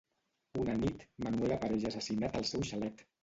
Una 0.61 0.77
nit, 0.83 1.03
Manuel 1.27 1.53
apareix 1.57 1.85
assassinat 1.91 2.39
al 2.41 2.51
seu 2.55 2.65
xalet. 2.73 3.05